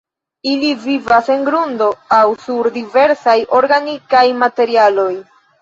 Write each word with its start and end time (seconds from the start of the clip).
Ili 0.51 0.69
vivas 0.85 1.27
en 1.33 1.43
grundo 1.49 1.89
aŭ 2.19 2.23
sur 2.45 2.71
diversaj 2.79 3.37
organikaj 3.61 4.27
materialoj. 4.47 5.11